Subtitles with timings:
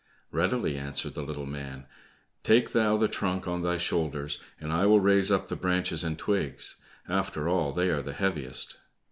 [0.31, 1.85] "Readily," answered the little man;
[2.43, 6.17] "take thou the trunk on thy shoulders, and I will raise up the branches and
[6.17, 6.77] twigs;
[7.07, 8.77] after all, they are the heaviest."